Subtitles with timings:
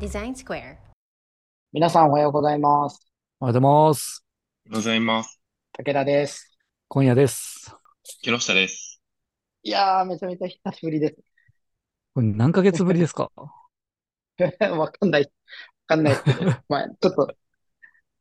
[0.00, 0.76] Design Square.
[1.72, 3.06] 皆さんおはようございます。
[3.40, 4.24] おはようございます。
[4.66, 5.40] おはようございます。
[5.78, 6.58] 武田です。
[6.88, 7.72] 今夜です。
[8.22, 9.00] 木下です。
[9.62, 11.16] いやー、めちゃめちゃ久しぶりです。
[12.14, 13.30] これ何ヶ月ぶりですか？
[13.38, 15.22] わかんない。
[15.22, 15.28] わ
[15.86, 17.36] かんないですけど、 まあ、ちょっと、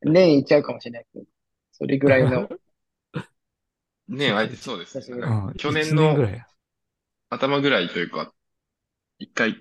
[0.04, 1.26] 年いっちゃうかもしれないけど、
[1.72, 2.48] それぐらいの、
[4.08, 5.18] ねえ、あいそうですね。
[5.58, 6.16] 去年の。
[7.30, 8.32] 頭ぐらいというか、
[9.24, 9.56] 一回、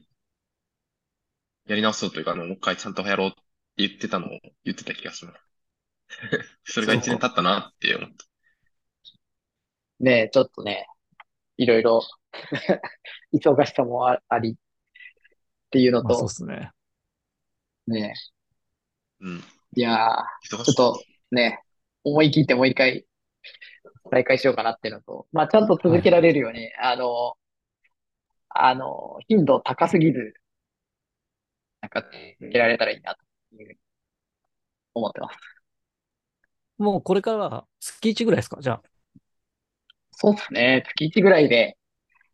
[1.67, 3.37] やり直そうというか、あの、もう一回ちゃんとやろうって
[3.77, 4.31] 言ってたのを
[4.65, 5.39] 言ってた気がします。
[6.65, 8.27] それが一年経ったなって思った。
[10.01, 10.89] ね、ちょっとね、
[11.59, 12.03] いろいろ、
[13.33, 14.57] 忙しさもああり、っ
[15.71, 16.73] ていうのまあそうとっ、すね。
[17.87, 18.15] ね、
[19.21, 19.45] うん。
[19.77, 20.25] いやー。
[20.43, 21.63] ちょっとね、
[22.03, 23.07] 思い切ってもう一回
[24.11, 27.37] 再開しようかなっていうのと、まあちゃんと続けられるように、あの、
[28.55, 30.35] あの、頻度高すぎず、
[31.81, 32.03] なんか
[32.41, 33.23] 続けられたらいいなと
[33.57, 33.79] いうふうに
[34.95, 35.53] 思ってます。
[36.79, 38.61] もうこれからは月1ぐらいですか？
[38.61, 38.83] じゃ
[40.13, 40.85] そうですね。
[40.87, 41.77] 月1ぐらいで、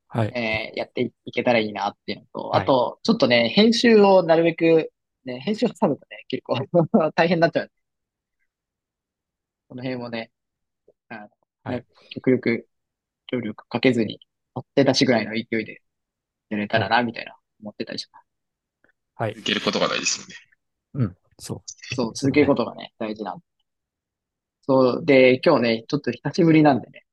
[0.09, 0.19] あ。
[0.21, 0.37] はい。
[0.37, 4.93] えーやっていけたらいいなっていうのと、はいあと、ちょっとね、編集をなるべく、
[5.25, 6.57] ね、編集を挟むとね、結構
[7.17, 7.73] 大変になっちゃうんで、
[9.69, 10.31] この辺もね、
[11.09, 11.31] あの
[11.65, 12.69] はいね極力、
[13.29, 14.21] 協力かけずに、
[14.55, 15.83] 取って出しぐらいの勢いで
[16.51, 18.27] やれたらな、みたいな思ってたりします。
[19.15, 19.35] はい。
[19.35, 20.35] 続けることが大事ですよね。
[20.95, 21.17] うん。
[21.39, 21.95] そう。
[21.95, 23.45] そう、続けることがね、大事なんで。
[24.63, 27.05] そう、で、今日ね、ちょっと久しぶりなんでね、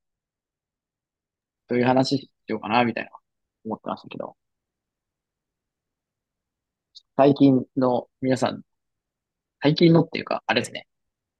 [1.67, 3.11] どういう話しようかな、みたいな
[3.65, 4.35] 思ってましたけど、
[7.17, 8.61] 最近の皆さん、
[9.61, 10.87] 最近のっていうか、あれですね、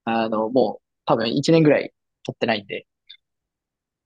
[0.05, 2.87] あの、もう多分1年ぐらい経ってないんで、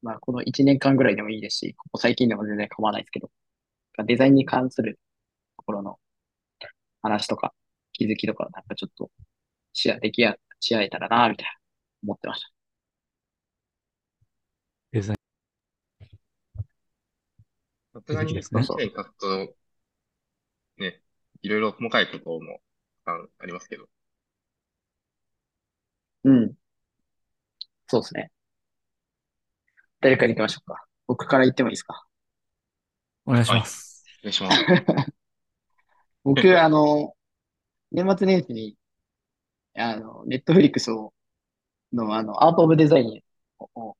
[0.02, 3.30] まあこの1年間ぐらいでもいいですし、ここ最近でも全然構わないですけど、
[4.04, 5.00] デザインに関する
[5.58, 6.00] ところの
[7.02, 7.54] 話とか、
[7.94, 9.12] 気づきとか、なんかちょっと
[9.74, 11.52] シェアできや、し合えたらな、みたいな
[12.04, 12.52] 思ってました。
[14.92, 15.16] デザイ
[17.94, 19.56] さすがにですね1年経つと、
[20.78, 21.02] ね、
[21.42, 22.62] いろいろ細かいことも
[23.06, 23.88] あありますけど、
[26.24, 26.54] うん。
[27.88, 28.32] そうですね。
[30.02, 30.86] 誰から行きましょうか。
[31.08, 32.06] 僕から言ってもいいですか？
[33.26, 33.32] ン。
[33.32, 33.86] お願いします。
[33.86, 33.89] お
[34.24, 34.58] 願いします。
[36.24, 37.14] 僕、あの、
[37.92, 38.76] 年末年始に、
[39.76, 41.14] あの、ネットフリックスを、
[41.94, 43.24] の、あの、アートオブデザイン
[43.60, 43.98] を、を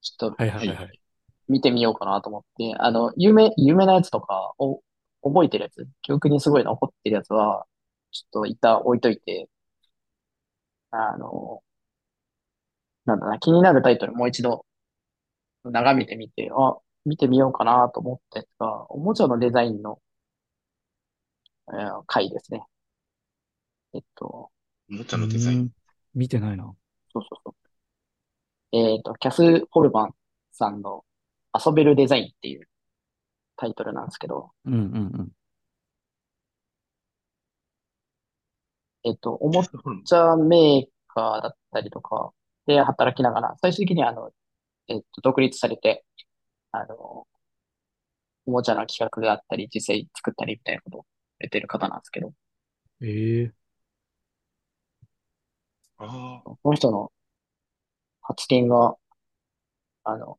[0.00, 1.00] ちょっとはいはいはいはい。
[1.48, 4.82] 見てみようかなと思って、あの、有名、有名なやつとかを
[5.22, 7.66] 覚えてるやつ、記憶にすごい残ってるやつは、
[8.12, 9.48] ちょっと一旦置いといて、
[10.90, 11.62] あの、
[13.04, 14.64] なんだな、気になるタイトルもう一度
[15.64, 20.00] 眺めてみて、あ、見てみようかなと思ったやつが、おもちゃのデザインの、
[21.72, 22.64] えー回ですね。
[23.94, 24.50] えっと、
[24.90, 25.60] おもちゃのデザイン。
[25.60, 25.70] うん
[26.14, 26.64] 見てないな。
[27.10, 27.54] そうそうそ
[28.72, 28.76] う。
[28.76, 30.14] えっと、キャス・ホルバン
[30.52, 31.06] さんの
[31.54, 32.68] 遊べるデザインっていう
[33.56, 35.28] タイトルなんですけど、うんうんうん。
[39.04, 42.32] えっと、おもちゃメーカーだったりとか
[42.66, 44.30] で働きながら、最終的にはあの、
[44.88, 46.04] えっと、独立されて、
[46.72, 47.26] あの、
[48.46, 51.06] おもちゃの企画があったり、実際作ったりみたいなことを
[51.40, 52.32] やってる方なんですけど、
[53.00, 53.72] ええ
[55.96, 57.12] ああ、この人の
[58.20, 58.96] 発言が、
[60.04, 60.38] あの、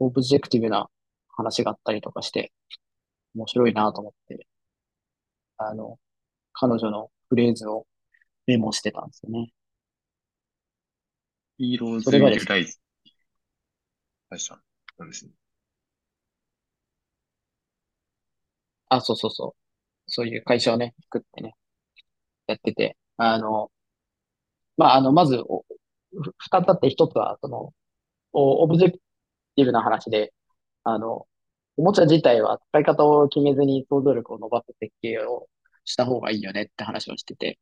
[0.00, 0.90] オブジェクティブな
[1.28, 2.52] 話があったりとかして、
[3.34, 4.46] 面白いなと思って、
[5.56, 5.98] あの、
[6.52, 7.86] 彼女のフレーズを
[8.46, 9.52] メモしてたんですよね。
[11.56, 12.78] ヒーローズ・それがですライズ。
[14.28, 14.58] 会社
[14.98, 15.32] なんですね。
[18.96, 19.60] あ、そうそうそう。
[20.10, 21.54] そういう会社をね、作ってね、
[22.48, 23.70] やってて、あの、
[24.76, 25.64] まあ、あの、まず、お
[26.38, 27.72] 二つあって一つは、その、
[28.32, 28.98] オブジェク
[29.56, 30.34] ティブな話で、
[30.84, 31.26] あの、
[31.78, 35.48] おもちゃ自体は使い方を決めずに想像力を伸ばす設計を
[35.84, 37.58] した方がいいよねって話をしてて。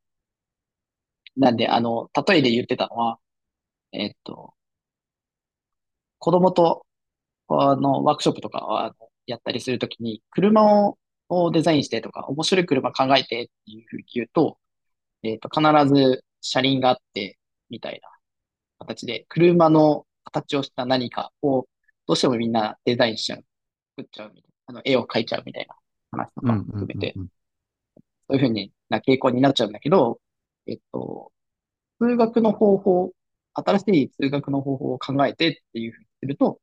[1.37, 3.19] なんで、あの、例えで言ってたのは、
[3.93, 4.55] えっと、
[6.19, 6.87] 子供と、
[7.49, 8.95] あの、ワークショップとかは、あの
[9.27, 10.99] やったりするときに、車を、
[11.31, 14.59] をデザインしてとか、面白い車考えてっていうふうに言うと、
[15.23, 17.39] えっと、必ず車輪があって、
[17.71, 18.09] みたいな
[18.79, 21.67] 形で、車の形をした何かを、
[22.07, 23.45] どうしてもみんなデザインしちゃう。
[23.97, 24.55] 作っちゃうみたいな。
[24.67, 25.75] あの、絵を描いちゃうみたいな
[26.11, 27.15] 話とか含めて。
[27.17, 30.21] そういうふうにな傾向になっちゃうんだけど、
[30.67, 31.33] えっと、
[32.01, 33.13] 通学の方法、
[33.55, 36.61] 新しい通学の方法を考えてっていうふうにすると、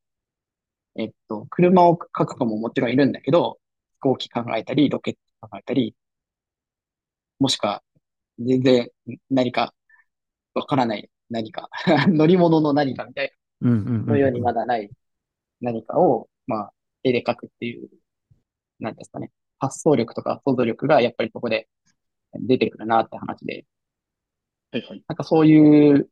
[0.96, 3.67] えっと、車を書く子ももちろんいるんだけど、飛
[4.00, 5.96] 行機考えたり、ロケット考えたり、
[7.40, 7.84] もしくは、
[8.40, 8.90] 全然
[9.30, 9.74] 何か
[10.54, 11.70] わからない何か
[12.08, 14.90] 乗り物の何かみたいな、のようにまだない
[15.62, 16.74] 何かを、まあ、
[17.04, 17.90] 絵で描くっていう、
[18.80, 19.32] なんですかね。
[19.60, 21.68] 発想力とか想像力がやっぱりそこで
[22.34, 23.66] 出てくるなって話で、
[24.72, 25.04] はいはい。
[25.08, 26.10] なんかそういう、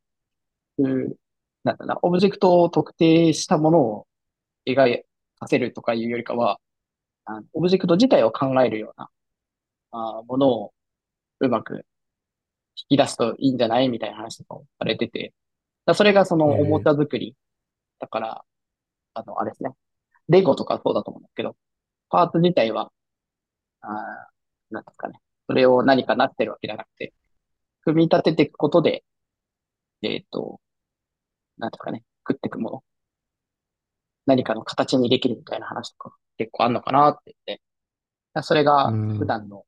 [0.79, 1.17] う
[1.63, 4.07] なんだな、オブジェクトを特定したものを
[4.67, 5.01] 描
[5.39, 6.59] かせるとかいうよりかは、
[7.25, 9.09] あのオブジェクト自体を考えるような、
[9.91, 10.73] あものを
[11.39, 11.85] うまく
[12.75, 15.33] 引き出すといいんじゃないみたいな話とかもされてて、
[15.85, 17.35] だそれがそのおもちゃ作り。
[17.99, 18.45] だから、
[19.13, 19.71] あの、あれですね。
[20.29, 21.55] レゴとかそうだと思うんですけど、
[22.09, 22.91] パーツ自体は、
[23.81, 25.19] あーなんですかね。
[25.47, 27.13] それを何かなってるわけじゃなくて、
[27.83, 29.03] 組み立てていくことで、
[30.01, 30.59] えっと、
[31.57, 32.03] なんですかね。
[32.27, 32.83] 食っていくもの。
[34.25, 37.61] 何かの形にできるみたいな話とか結構あんのかなって言って。
[38.33, 39.17] だそれがうん。
[39.17, 39.65] 普段の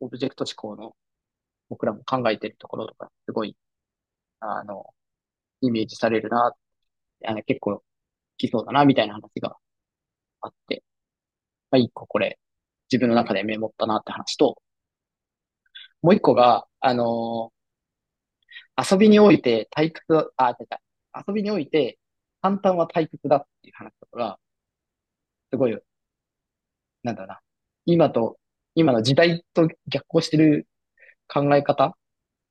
[0.00, 0.94] オブジェクト思考の
[1.68, 3.56] 僕らも考えてるところとか、すごい、
[4.40, 4.94] あの、
[5.62, 6.54] イメージされるな、
[7.26, 7.82] あの結構
[8.38, 9.56] 来そうだな、みたいな話が
[10.42, 10.84] あって、
[11.70, 12.38] まあ、一個これ、
[12.90, 14.62] 自分の中でメモったなって話と、
[16.02, 17.52] もう一個が、あの
[18.76, 20.78] 遊びにおいて退屈、あ、違う違う。
[21.28, 21.98] 遊びにおいて
[22.42, 24.38] 簡単は退屈だっていう話とかが、
[25.50, 25.78] すごい、
[27.06, 27.40] なんだな、
[27.86, 28.38] 今と、
[28.74, 30.68] 今の時代と逆行してる
[31.28, 31.96] 考え方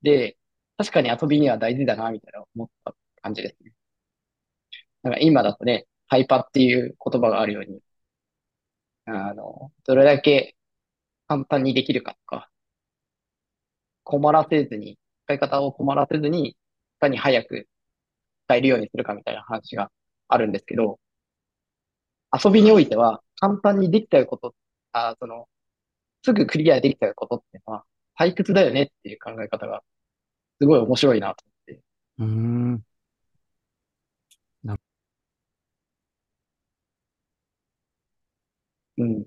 [0.02, 0.38] で、
[0.78, 3.72] 確かに遊びには大事だな、みたいな思った感じですね。
[5.02, 7.80] なんか今だとね、ハイパっていう言葉があるように、
[9.06, 10.56] あの、どれだけ
[11.28, 12.50] 簡単にできるかとか、
[14.04, 16.56] 困らせずに、使い方を困らせずに、い
[17.00, 17.68] かに早く
[18.46, 19.90] 使えるようにするかみたいな話が
[20.28, 20.98] あるんですけど、
[22.32, 24.54] 遊びにおいては簡単にできちゃうこと、
[24.92, 25.48] あ、その、
[26.24, 27.84] すぐクリアできちゃうことってのは
[28.18, 29.82] 退屈だよねっていう考え方が
[30.60, 31.82] すごい面白いなと思って。
[32.18, 32.26] うー
[32.76, 32.86] ん。
[38.98, 39.26] うん。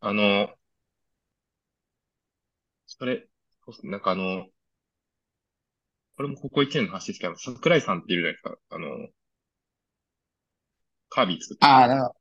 [0.00, 0.50] あの、
[2.86, 3.28] それ、
[3.64, 4.46] そうっすねなんかあの、
[6.16, 8.76] これもここ1年の話ですけど、桜井さんっているじゃないですか。
[8.76, 9.08] あの、
[11.08, 12.12] カービィ作ってああ、な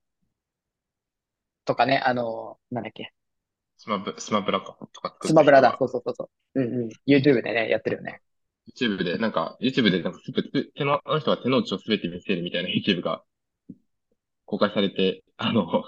[1.65, 3.13] とかね、あの、なんだっけ、
[3.77, 5.75] スマブ、スマブラかとかスマブラだ。
[5.77, 6.61] そうそうそうそう。
[6.61, 6.89] うんうん。
[7.07, 8.21] YouTube でね、やってるよね。
[8.75, 13.23] YouTube で、なんか、YouTube でなんかすべて、手の、あの人は手の内をすべて見せるみたいな YouTube が
[14.45, 15.83] 公開されて、あの、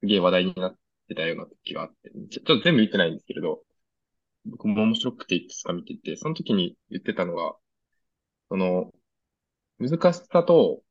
[0.00, 0.76] すげえ話題になっ
[1.08, 3.62] てたような時があって、ちょ、ちょっと全部見てないんですけれど、
[4.46, 7.54] 僕も面白くていくつか見てて、その時に言ってたのが、
[8.50, 8.92] その、
[9.78, 10.82] 難しさと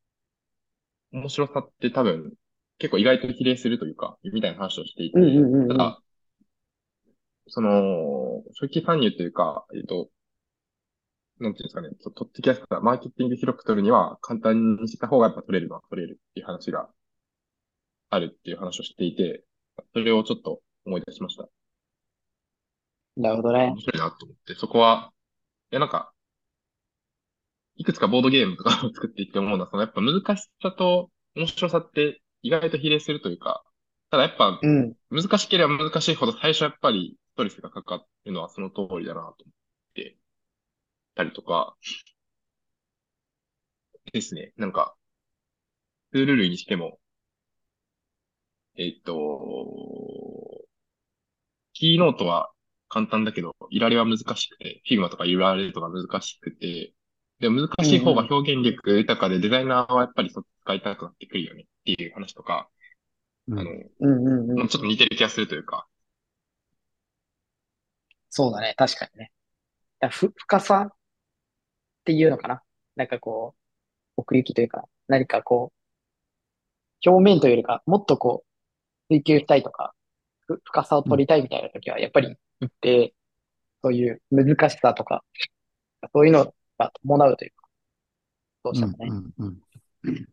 [1.11, 2.33] 面白さって多分、
[2.79, 5.19] 結構意外と比例するというか、みたいな話をしていて、
[5.67, 5.99] ただ、
[7.47, 10.09] その、初期参入というか、えっと、
[11.39, 16.89] なんていうんですかね、と取ってきやすさ、マーケティング広く取るには簡単にした方がやっぱ取れるのは取れるっていう話が
[18.09, 19.43] あるっていう話をしていて、
[19.93, 21.47] それをちょっと思い出しました。
[23.17, 23.79] なるほどね面。
[23.79, 25.11] 白いなと思って、そこは、
[25.71, 26.11] いやなんか、
[27.75, 33.63] いくつかボードゲームとかを作っていって思うのは、そのやっぱ難しさと面白さって意外と比例するというか、
[34.11, 34.93] ただやっぱうん。
[35.09, 39.35] 難しければ難しいほど最初やっぱりストレスがかかるのはその通りだなと思っ
[39.95, 40.17] て
[41.15, 41.75] たりとか、
[44.11, 44.53] ですね。
[44.57, 44.95] なんか、
[46.13, 46.97] ツール類にしても、
[48.77, 49.13] えっと、
[51.73, 52.51] キーノートは
[52.89, 56.93] 簡単だけど、イラレは難しくて、 Figmaとかイラレとか難しくて、
[57.43, 62.69] でも難しい方が表現力豊かで、デザイナーはやっぱりそっち使いたくなってくるよねっていう話とか、
[63.49, 64.67] うんあの、うんうんうん。
[64.69, 65.85] ちょっと似てる気がするというか、
[68.29, 68.75] そうだね。
[68.77, 69.31] 確かにね。
[69.99, 70.95] だふ、深さっ
[72.05, 72.63] ていうのかな。
[72.95, 75.73] なんかこう、奥行きというか、何かこ
[77.05, 78.45] う、表面というよりか、もっとこ
[79.09, 79.93] う、追求したいとか、
[80.47, 83.13] ふ深さを取りたいみたいな時は、やっぱり一定、
[83.83, 85.25] そういう難しさとか、
[86.13, 87.67] そういうのが伴うというか、
[88.63, 89.07] どうしてもね。
[89.09, 89.59] うんうん
[90.03, 90.27] うん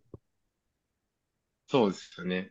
[1.70, 2.50] そうですよね。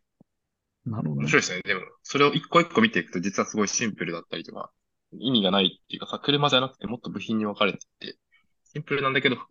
[0.85, 1.23] なるほどね。
[1.23, 1.61] 面白いですね。
[1.65, 4.71] でも、それを一個一個見ていくと、実はすごいシンプルだったりとか、
[5.11, 8.17] 意味がないっていうかさ、車じゃなくてもっと部品に分かれてて、
[8.73, 9.47] シンプルなんだけど、ふ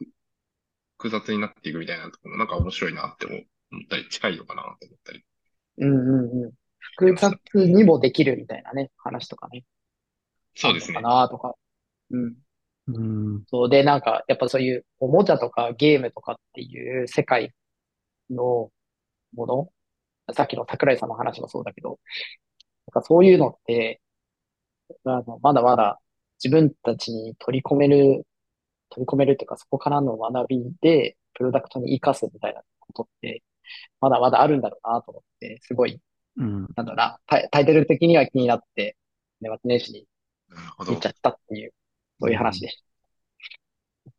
[0.97, 3.37] 複雑になっていくみたいなところ、なんか面白いなって思
[3.71, 5.25] 思ったり、近いのかなって思ったり。
[5.79, 6.53] うんうんうん。
[6.97, 9.65] 複雑にもできるみたいなね、話とかね。
[10.55, 11.01] そうですねか。
[11.03, 11.55] なとか。
[12.11, 12.37] うん。
[12.89, 13.45] うん。
[13.49, 17.53] そうで、なんか、やっぱそういうおもちゃとかゲームとかっていう世界
[18.31, 18.71] の
[19.35, 19.73] もの、
[20.35, 21.99] さっきの桜井さんの話もそうだけど、
[22.87, 24.01] なんかそういうのって、
[25.05, 26.01] あの、まだまだ
[26.43, 28.27] 自分たちに取り込める、
[28.91, 33.43] 取り込めるっていうか、そこからの学びで、プロダクトに活かすみたいなことって、
[34.01, 36.01] まだまだあるんだろうなと思って、すごい、
[36.37, 36.69] うん。
[36.77, 38.97] なんだろうな、タイタイトル的には気になって、
[39.41, 40.07] 年末年始に
[40.89, 41.07] 見ち。
[41.07, 41.73] ゃったっていう、
[42.21, 42.83] そういう話でし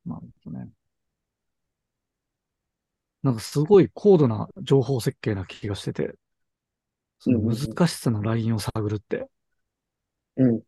[0.05, 0.69] なるほどね。
[3.23, 6.15] なんかすごい高度な情報設計な気がしてて、
[7.19, 9.29] その難しさのラインを探るって。
[10.37, 10.43] た。
[10.43, 10.61] うん。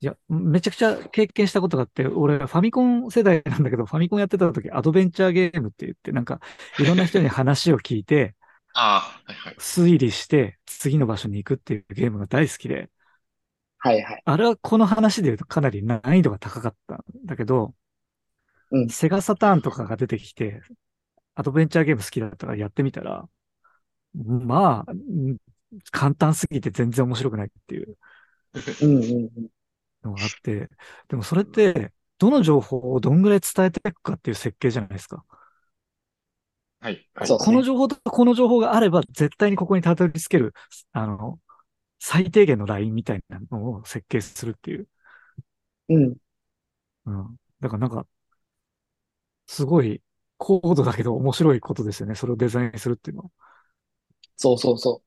[0.00, 6.40] いや、めちゃくちゃ経験したことがあって、俺ファミコン世代なんだけど、ファミコンやってた時アドベンチャーゲームって言って、なんか
[6.78, 8.34] いろんな人に話を聞いて、
[8.74, 9.56] ああ、はいはい。
[9.58, 12.90] 推理して次の場所に行くっていうゲームが大好きで、
[13.78, 14.24] はいはい。
[14.24, 17.74] あれはこの話で言うとかなり難易度が高かったんだけど、
[18.70, 20.60] うんセガサターンとかが出てきて、
[21.36, 23.28] アドベンチャーゲーム好きだったからやってみたら、
[24.14, 25.38] まあ、うん
[25.92, 27.98] 簡単すぎて全然面白くないっていう
[28.80, 29.48] うんうんうん。
[30.02, 30.68] のがあって、
[31.08, 35.24] でもそれって、どの情報をどんぐらい伝えていくかっていう設計じゃないですか。
[36.80, 37.08] はい。
[37.14, 37.26] はい。
[37.26, 40.54] そうこの情報とこの情報があれば、絶対にここにたどり着ける、
[40.92, 41.38] あの、
[41.98, 44.88] 最低限のラインみたいなのを設計するっていう。
[45.88, 46.16] うん。
[47.06, 47.36] うん。
[47.60, 48.06] だからなんか、
[49.46, 50.02] すごい
[50.36, 52.14] 高度だけど面白いことですよね。
[52.14, 53.30] それをデザインするっていうのは。
[54.36, 55.06] そうそうそう。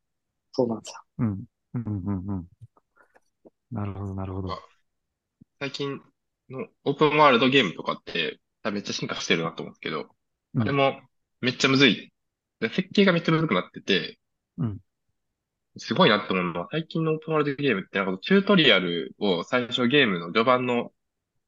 [0.53, 1.01] そうなんですよ。
[1.19, 1.45] うん。
[1.75, 2.47] うんうんうん。
[3.71, 4.49] なるほど、なるほど。
[5.59, 6.01] 最近
[6.49, 8.39] のオープンワールドゲームとかって、
[8.71, 10.09] めっちゃ進化してるなと思うんですけど、
[10.53, 11.01] うんあれも
[11.39, 12.11] めっちゃむずい。
[12.59, 14.19] で設計がめっちゃむずくなってて、
[14.57, 14.79] うん
[15.77, 20.91] すごいなって思うのは、最近のオープンワールドゲームって、なんかチュートリアルを最初ゲームの序盤の、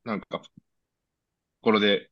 [0.06, 0.42] なんか、と
[1.62, 2.10] ころで、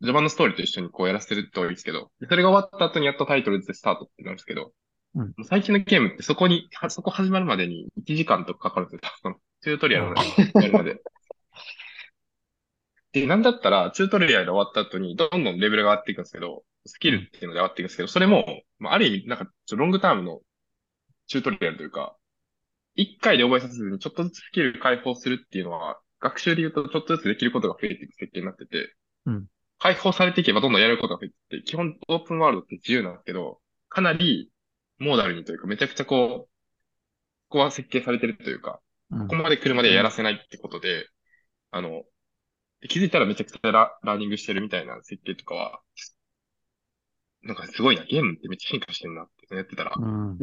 [0.00, 4.72] 序盤のストーリーと一緒にこうやらせてると多いですけど、それが終わった後にやっとタイトルでスタートってなるんですけど、
[5.14, 9.00] うん最近のゲームってそこに、はそこ始まるまでに1時間とかかかるんですよ。
[9.22, 11.02] そのチュートリアルをやるまで。
[13.12, 20.40] で、なんだったら、チュートリアル終わった後に、どんどんレベルが上がっていくんですけど、スキルっていうので上がっていくんですけど、それも、まあ、ある意味、なんか、ロングタームの
[21.32, 22.14] チュートリアルというか、
[22.94, 29.46] 一回で覚えさせずに、ちょっとずつスキル解放するっていうのは、学習で言うと、ちょっとずつできることが増えていく設計になってて、うん。
[29.78, 34.52] 解放されていけばどんどんやることが増えていって、基本オープンワールドって自由なんですけど、かなり
[34.98, 36.48] モーダルにというか、めちゃくちゃこう、こ
[37.48, 39.28] こは設計されてるというか、うん。
[39.28, 41.08] ここまで来るまでやらせないってことで、
[41.70, 42.04] あの、
[42.88, 45.80] 気づいたらめちゃくちゃララーニングしてるみたいな設計とかは、
[47.42, 50.38] なんかすごいな、ゲームってめっちゃ進化してるなってやってたらうん。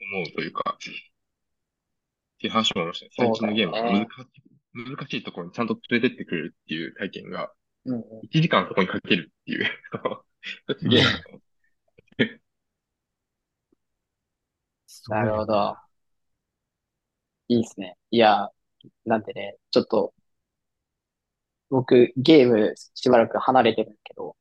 [0.00, 0.78] 思うというか、っ
[2.38, 3.10] ていう話もありましたね。
[3.16, 7.52] 最近のゲームは難しい、難しいところにちゃんと連れてってくれるっていう体験が、
[7.86, 8.00] うん。
[8.00, 9.64] 1時間そこにかけるっていう、
[10.78, 11.40] すげえなと思っ
[12.18, 12.40] て。
[15.08, 15.76] なるほど。
[17.48, 17.96] いいですね。
[18.10, 18.50] いや、
[19.04, 20.14] なんてね、ちょっと、
[21.70, 24.36] 僕、ゲームしばらく離れてるけど、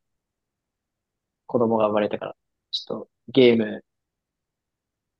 [1.47, 2.35] 子供が生まれてから、
[2.71, 3.83] ちょっとゲーム、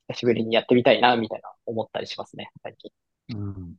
[0.10, 2.92] 久しぶりにやってみたいな、みたいな思ったりしますね、最近。
[3.30, 3.76] うん。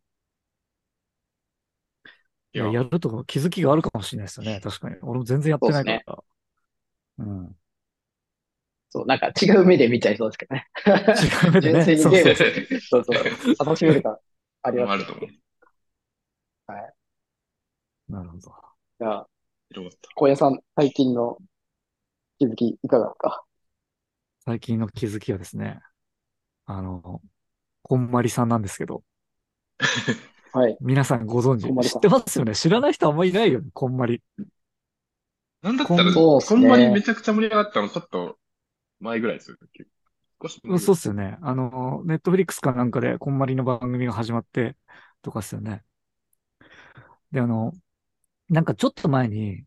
[2.52, 4.60] いいやや、やると気づきがあるかもしれないですよね。
[4.62, 4.96] 確かに。
[5.02, 6.24] 俺も全然やってないから。
[7.18, 7.56] うん。
[8.88, 10.66] そう、なんか違う目で見ちゃいそうですけどね。
[10.86, 11.84] 違う目でね。
[11.84, 14.18] 純粋にゲそうームそうそう、楽しめるか、
[14.62, 15.28] ありますあると思う。
[18.08, 18.54] なるほど。
[18.98, 19.28] じゃあ、
[19.70, 20.08] 広がった。
[20.14, 21.38] 小屋さん、最近の
[22.38, 23.44] 気づきいかがですか？
[24.44, 25.80] 最近の気づきはですね、
[26.66, 27.22] あの、
[27.82, 29.02] こんまりさんなんですけど、
[30.52, 30.76] はい。
[30.80, 32.54] 皆さんご存知こんまりさん知ってますよね？
[32.54, 34.22] 知らない人あんまりいないよね、こんまり。
[35.62, 38.38] なんだったら、そうっすねほんまにめちゃくちゃ盛り上がったの、ちょっと
[39.00, 39.56] 前ぐらいですよ。
[40.42, 41.38] 少し前そうっすよね。
[41.40, 44.76] あの、ネットフリックスかなんかでこんまりの番組が始まって
[45.22, 45.82] とかっすよね。
[47.32, 47.72] で、あの、
[48.48, 49.64] なんかちょっと前に、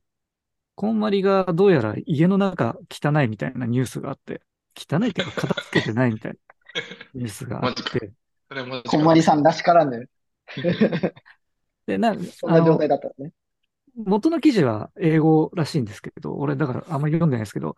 [0.75, 4.41] こんまりがどうやら家の中汚いみたいなニュースがあって、
[4.75, 6.37] 汚いっていうか片付けてないみたい
[6.75, 6.81] な
[7.13, 7.99] ニュースがあっマジか。
[7.99, 8.11] て、
[8.87, 10.09] こんまりさんらしからぬ、
[11.85, 13.31] で、な、そんな状態だったね。
[13.95, 17.75] 元の記事は英語らしいんですけど、俺だからあんまり読んでないですけど、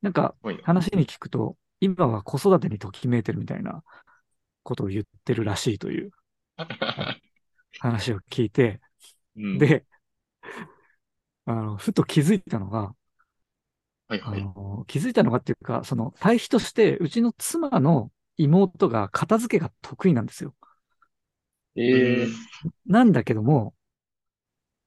[0.00, 3.82] なんか話に聞くと、今は子育てにときめいてるみたいな
[4.62, 6.10] ことを言ってるらしいという
[7.78, 8.80] 話を聞いて、
[9.36, 9.84] うん、で、
[11.44, 12.94] あの、ふと気づいたのが、
[14.08, 14.42] あはいはい。
[14.42, 18.10] の、気づいたのがっていうか、その対比として、うちの妻の
[18.44, 20.54] 妹が片付けが得意なんですよ。
[21.76, 22.28] ええ
[22.86, 23.74] なんだけども、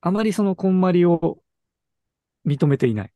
[0.01, 1.39] あまりそのこんまりを
[2.45, 3.11] 認めていない。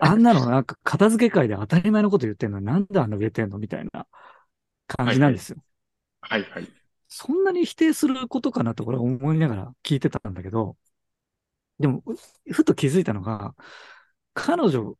[0.00, 4.06] あんなのなんか片付け会で当たり前のこと言ってんのになんであんな売れてんのみたいな
[4.86, 5.58] 感じなんですよ。
[6.20, 6.68] はいはい。
[7.08, 10.76] そんなに否定することかなとこれは思いながら聞いてたんだけど、
[11.78, 12.02] でも、
[12.50, 13.54] ふと気づいたのが、
[14.32, 14.96] 彼女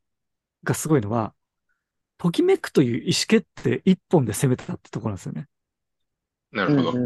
[0.64, 1.34] がすごいのは、
[2.24, 5.46] ときめくという意思決定一本で攻めてたってところなんですよね。
[6.52, 6.98] なるほど。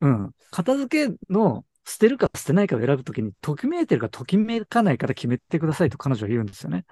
[0.00, 0.32] うん。
[0.50, 6.84] 片付けの捨てるか捨てないかを選ぶときに、ときめいてるかときめかないから決めてくださいと彼女は言うんですよね。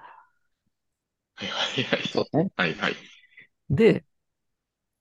[1.35, 2.07] はいはいはい。
[2.07, 2.51] そうですね。
[2.55, 2.95] はいはい。
[3.69, 4.05] で、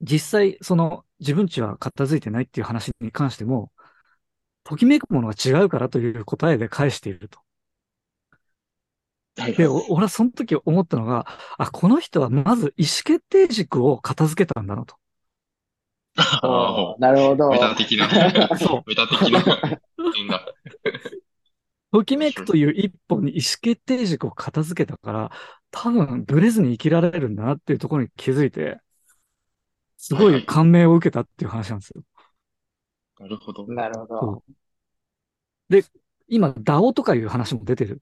[0.00, 3.71] 実際、その自分ちは片付いてないっていう話に関しても、
[4.64, 7.44] ときめくものが違うからという答えで返していると。
[9.35, 11.26] で、俺はその時思ったのが、
[11.59, 14.97] あ、この人はまず意思決定軸を片付けたんだなと。
[16.99, 17.59] なるほどあ、メ。
[17.59, 18.09] タ的な、
[18.57, 18.83] そう。
[18.87, 19.43] メタ的な
[20.12, 20.47] 点が。
[21.91, 25.31] ときめくという一本に意思決定軸を片付けたから、
[25.71, 28.81] 多分ブレずに生きられるんだなっていうところに気づいて、
[29.97, 32.03] すごい感銘を受けたっていう話なんですよ。
[33.19, 33.67] なるほど。
[33.67, 34.45] なるほど。
[35.69, 35.85] で、
[36.29, 38.00] 今 DAO とかいう話も出てる。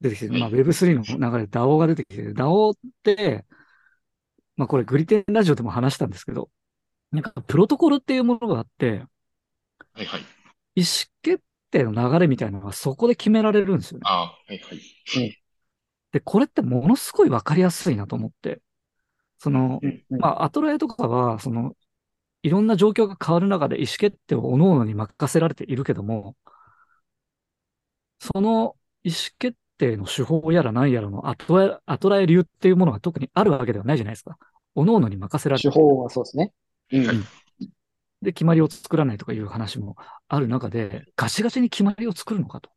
[0.00, 0.38] 出てきてる。
[0.38, 2.34] まあ Web3 の流れで DAO が出てきてる。
[2.34, 3.44] DAO って、
[4.56, 6.50] まあこれグリテンラジオでも話したんですけど、
[7.12, 9.04] なんかプロトコルっていうものがあって、
[9.94, 10.20] はいはい。
[10.76, 14.02] 意思決定の流れみたいなのがそこで決められるんですよね。
[14.06, 15.42] ああ、はいはい。
[16.12, 18.60] で、これってものすごいわかりやすいなと思って。
[19.38, 21.74] そのう、んうんまあ、アトラエとかは、その、
[22.42, 26.36] いろんな状況が変わる中で意思決定を各々に任せられているけども、
[28.18, 34.38] その意思決定の手法やら何やらのアトラトラエ流っていうものが特にあるわけではないじゃないですか。
[34.74, 36.52] 各々に任せられて手法はそうですね。
[36.92, 37.16] うんはい
[38.22, 39.96] で、決まりを作らないとかいう話も
[40.28, 42.70] ある中で、ガチガチに決まりを作るのかと。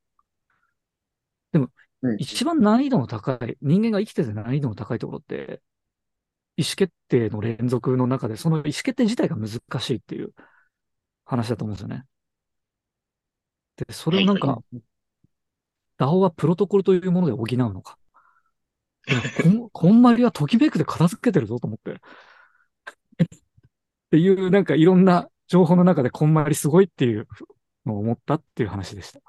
[1.51, 1.69] でも、
[2.01, 5.61] うん一番難易度の高い、人間が生きてて難易度の高いところって、
[6.57, 10.33] 意思決定の連続の中で、その意思決定自体が難しいっていう
[11.25, 12.05] 話だと思うんですよね。
[13.77, 14.61] で、それをなんはか、
[15.97, 17.97] DAO はプロトコルというもので補うのか。
[19.41, 21.91] こん、 こんまりはときめくで片付けてるぞと思って。
[23.23, 23.27] っ
[24.11, 27.27] ていう、なんかいろんな情報の中でこんまりすごいっていう
[27.85, 29.21] のを思ったっていう話でした。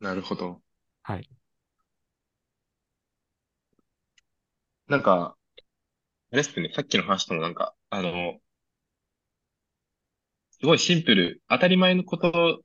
[0.00, 0.60] なるほど。
[1.02, 1.28] はい。
[4.88, 5.36] なんか、
[6.32, 8.40] あれっすね、さっきの話ともなんか、あの、
[10.50, 12.62] すごいシンプル、当たり前のこと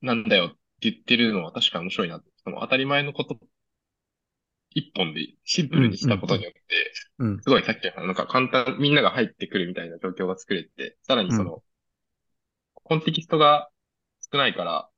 [0.00, 2.22] なんだよって言ってるのは確かに面白いな。
[2.44, 3.38] その当たり前のこと
[4.70, 6.60] 一本でシンプルにしたことによって、
[7.18, 7.42] うん。
[7.42, 11.62] すごいさっきの話なんか簡単、みんなが入ってくるみたいな状況が作れて、さらにその、
[12.74, 13.68] コンテキストが
[14.32, 14.88] 少ないから、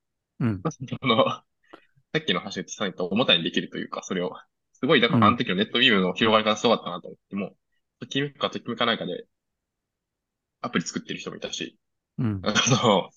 [0.41, 0.63] うん。
[0.63, 4.35] その、さっきの話ってさらに重たいにできるというか、それを、
[4.75, 7.57] すごい、だからあの時のネットビームの広がり方すごかったなと思って、もう、
[8.01, 9.27] ときめくかときめかないかで、
[10.61, 11.79] アプリ作ってる人もいたし、
[12.19, 12.41] うん。
[12.45, 12.53] あ
[12.85, 13.11] の、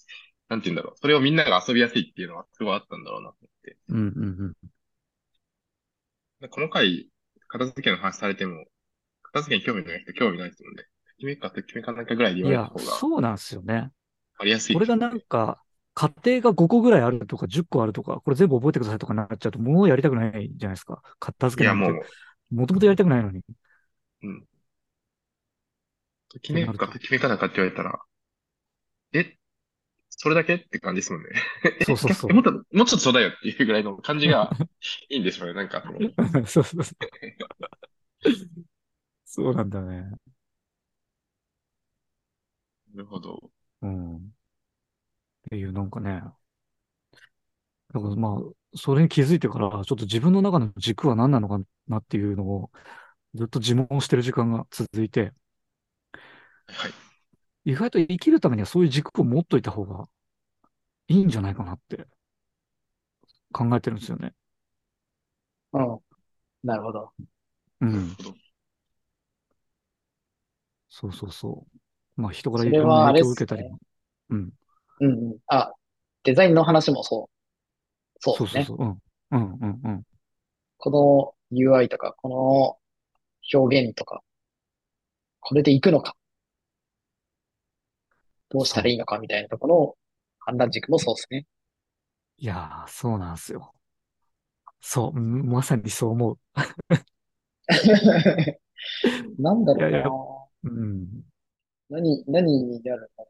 [0.49, 0.97] なんて言うんだろう。
[0.97, 3.77] それをみんなが遊びやすいっていうのはすごいあったんだろうなと思って。
[3.89, 3.97] うん。
[3.97, 4.01] う
[4.65, 4.71] ん。
[6.39, 7.10] でこの回、
[7.47, 8.65] 片付けの話されても、
[9.23, 10.84] 片付けに興味ない人興味ないですもんね。
[10.84, 13.91] ときめくかときめかないかぐらいでいや言われた方、がそうなんですよね。
[14.38, 15.62] ありやすいこれがなんか、
[15.93, 21.01] 家庭が5個ぐらいあるとか10個あるとか、これ全部覚えてくださいとかなっちゃうと、もうやりたくないじゃないですか。
[21.19, 22.01] 片付いや、けなんても
[22.51, 23.41] う、もともとやりたくないのに。
[24.23, 24.47] うん。
[26.29, 27.99] ときめくかときめかないかって言われたら、
[29.13, 29.38] え、
[30.17, 31.30] それだけって感じですもんね。
[31.86, 34.49] そうそうそうえもっと、もうちょっとちょうだいよっていうぐらいの感じが
[35.10, 35.54] いいんでしょうね。
[35.54, 35.84] なんか
[36.47, 37.10] そうそうそう。
[39.25, 40.12] そうなんだね。
[42.93, 43.51] なるほど。
[43.82, 44.15] うん。
[44.17, 44.19] っ
[45.49, 46.21] ていう、なんかね。
[47.93, 52.71] だからまあ、それに気づいてから、ちょっと自分の中の軸は何なのかなっていうのを、
[53.36, 55.34] ずっと自問してる時間が続いて、
[56.67, 57.04] はい。
[57.65, 60.06] 意外と生きるためにはそういう軸を持っといた方が
[61.08, 62.08] いいんじゃないかなって
[63.51, 64.36] 考えてるんですよね。
[65.73, 65.99] うん。
[66.63, 67.13] なるほど。
[67.82, 68.15] うん。
[70.89, 71.67] そうそうそ
[72.17, 72.21] う。
[72.21, 73.80] まあ人からいそれろんな影響を受けたりも。
[74.30, 74.54] うん。
[74.99, 75.39] うんうん。
[75.47, 75.73] あ、
[76.23, 78.19] デザインの話もそう。
[78.19, 78.63] そうですね。
[78.65, 78.86] そうそうそう。
[78.86, 78.99] うん。
[79.32, 80.04] うんうんうん。
[80.78, 82.80] この UI とか、こ
[83.54, 84.23] の表現とか、
[85.39, 86.17] これでいくのか。
[88.49, 89.95] どうしたらいいのかみたいなところの
[90.39, 91.45] 判断軸もそうですね。
[92.38, 93.73] いやー、そうなんですよ。
[94.81, 96.39] そう、うんまさにそう思う。
[99.39, 100.10] なんだろうないやいや。
[100.63, 101.25] うん。
[101.89, 103.25] 何、何になるの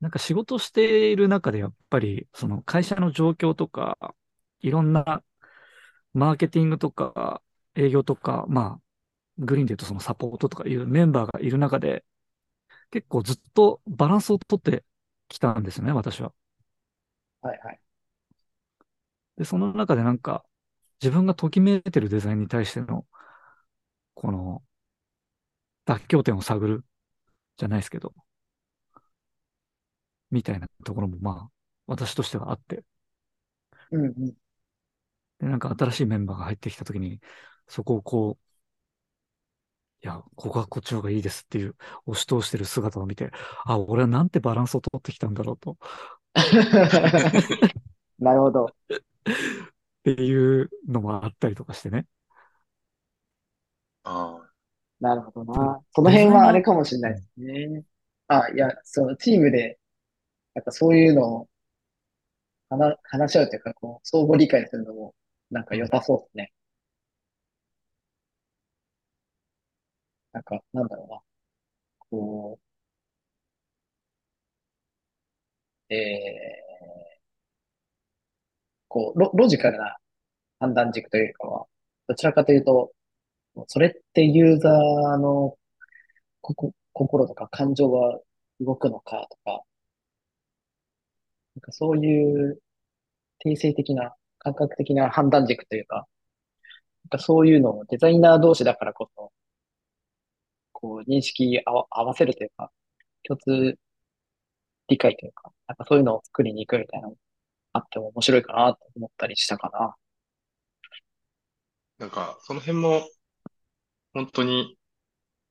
[0.00, 4.14] なんか仕事している中でやっぱり、その会社の状況とか、
[4.60, 5.22] いろんな
[6.14, 7.42] マーケティングとか
[7.76, 8.82] 営業とか、まあ、
[9.38, 12.04] グリーンで言うとそのサポートとかいうメンバーがいる中で、
[12.92, 14.84] 結構ずっとバランスをとって
[15.28, 16.34] きたんですよね、私は。
[17.42, 17.80] はいはい。
[19.36, 20.44] で、その中でなんか、
[21.02, 23.06] 自分がときめいてるデザインに対しての、
[24.14, 24.62] この、
[25.86, 26.84] 妥協点を探る
[27.58, 28.14] じゃないですけど、
[30.30, 31.50] みたいなところもまあ、
[31.86, 32.84] 私としてはあって、
[33.90, 34.34] うんうん。
[35.38, 37.20] で、なんか新しいメンバーが入ってきたときに、
[37.68, 38.53] そこをこう、
[40.04, 43.30] いや、ここはこっちの方がいいですっていう押し通してる姿を見て、
[43.64, 45.78] あ、俺はなんてバランスを取ってきたんだろうと、
[48.18, 48.66] なるほど。
[48.66, 48.68] っ
[50.04, 52.06] ていうのもあったりとかしてね。
[54.02, 54.50] ああ。
[55.00, 55.80] なるほどな。
[55.92, 57.84] その辺はあれかもしれないですね。
[58.28, 59.78] あ、いや、そのチームで、
[60.54, 61.48] なんかそういうのを
[62.68, 65.14] 話、話し合うというか、こう、相互理解するのも、
[65.50, 66.52] なんか良さそうですね。
[70.34, 71.20] なんか、なんだろうな。
[72.10, 72.58] こ
[75.88, 77.20] う、えー、
[78.88, 79.96] こう、ロ、ロジカルな
[80.60, 81.66] 判断軸というかは、
[82.08, 82.92] どちらかというと、
[83.68, 85.56] それってユーザーの
[86.42, 88.20] ここ心とか感情が
[88.60, 89.64] 動くのかとか、
[91.56, 92.60] なんかそういう
[93.40, 96.06] 定性的な、感覚的な判断軸というか、
[97.04, 99.32] なんかそういうのをデザイナー同士だからこそ、
[100.84, 102.70] こう認識合わせるというか、
[103.22, 103.78] 共通
[104.88, 107.14] 理解というか、なんかそういうのを作りに行くみたいなの
[107.72, 109.96] あっても面白いかなと思ったりしたかな。
[111.96, 113.08] なんか、その辺も、
[114.12, 114.76] 本当に、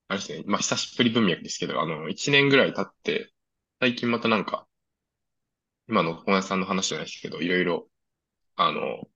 [0.07, 3.33] あれですね、まあ、久しぶり文脈ですけど、あの、一年ぐらい経って、
[3.79, 4.67] 最近またなんか、
[5.89, 7.87] 今の本屋さんの話じゃないですけど、いろいろ、
[8.55, 9.09] あの、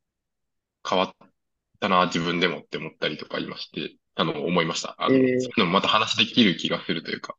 [0.90, 1.30] 変わっ
[1.80, 4.96] たな、自分でもって思ったりとか言いまして、あの、思いました。
[5.00, 7.36] あの、えーそういうのもまた話できる気がするというか、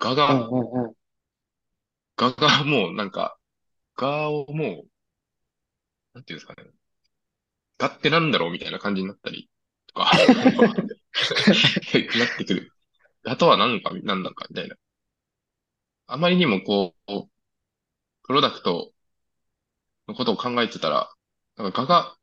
[0.00, 0.94] 画うんが、うんうん。
[2.16, 3.36] 画がもうなんか、
[3.96, 4.88] 画をもう、
[6.14, 6.70] なんていうんですかね、
[7.78, 9.48] 画ってなんだろうみたいな感じになったり
[9.88, 10.10] とか、
[12.14, 12.72] なってくる。
[13.24, 14.76] 画とは何か、何なのかみたいな。
[16.06, 17.28] あまりにもこう、
[18.22, 18.94] プロダクト
[20.08, 21.10] のことを考えてたら、
[21.56, 22.16] なんか画が、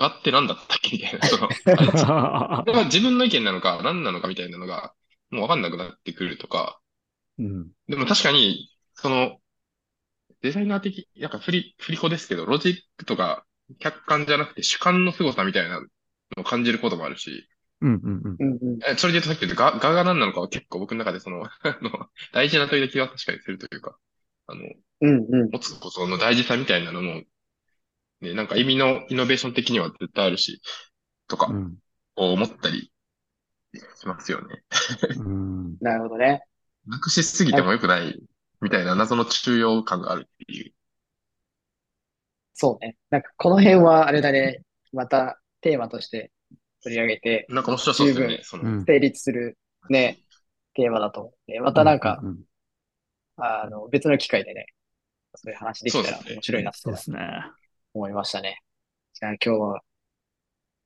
[0.00, 4.94] 画って何だったっけみたいな、その、 あれこれは自分の意見なのか何なのかみたいなのが、
[5.30, 6.80] もうわかんなくなってくるとか、
[7.38, 7.70] うん。
[7.88, 9.40] でも確かに、その、
[10.42, 13.44] デザイナー的、なんか振り、振り子ですけど、ロジックとか
[13.78, 15.86] 客観じゃなくて主観の凄さみたいなの
[16.38, 17.48] を感じることもあるし、
[17.82, 18.36] うんうんうん。
[18.38, 18.78] うんうん。
[18.86, 21.50] えそれで言うとさっき言ったガ、ガが何なのかは結構僕の中でその、あ
[21.82, 23.98] の、大事な問いだけは確かにするというか、
[24.46, 24.62] あの、
[25.02, 25.50] うんうん。
[25.50, 27.22] 持つことの大事さみたいなのも、
[28.20, 30.60] ね、なんか意味のイノベーション的には絶対あるし、
[31.28, 31.76] とかうん。
[32.16, 32.92] 思ったり
[33.96, 34.62] しますよね。
[35.16, 35.76] うん。
[35.80, 36.42] なるほどね。
[36.86, 38.20] なくしすぎても良くない
[38.60, 40.72] みたいな謎の中庸感があるっていう。
[42.52, 42.96] そうね。
[43.10, 44.62] なんかこの辺はあれだね。
[44.92, 46.30] またテーマとして
[46.82, 48.40] 取り上げてなんか面白そうですよね。
[48.42, 48.84] その、うん。
[48.84, 49.56] 成立する
[49.88, 50.18] ね、
[50.74, 52.38] テーマだと思って、またなんか、うん。
[53.36, 54.66] あの、別の機会でね、
[55.34, 57.18] そういう話できたら面白いなとそうですね。
[57.94, 58.62] 思いましたね。
[59.14, 59.80] じゃあ今日は、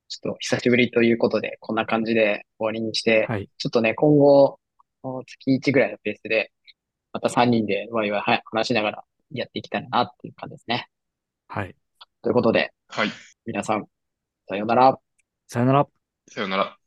[0.07, 3.49] ちょっと久しぶりということで、こんな感じで終わりにして、はい。
[3.57, 4.59] ちょっとね、今後、
[5.25, 6.51] 月1ぐらいのペースで、
[7.13, 10.89] また3人でワイワイはい話しながらやっていきたいなっていう感じですね。
[11.47, 11.75] はい。
[12.21, 13.09] ということで、はい。
[13.45, 13.85] 皆さん、
[14.47, 14.99] さようなら。
[15.47, 15.87] さよなら。
[16.27, 16.84] さよなら。